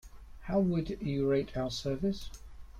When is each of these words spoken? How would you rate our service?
How 0.45 0.59
would 0.59 0.89
you 0.99 1.29
rate 1.29 1.55
our 1.55 1.69
service? 1.69 2.31